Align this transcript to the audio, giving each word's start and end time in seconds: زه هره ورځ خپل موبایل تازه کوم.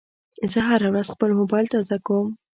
زه 0.51 0.59
هره 0.67 0.87
ورځ 0.91 1.07
خپل 1.13 1.29
موبایل 1.39 1.65
تازه 1.73 1.97
کوم. 2.07 2.27